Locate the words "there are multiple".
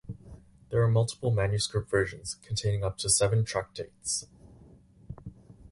0.71-1.29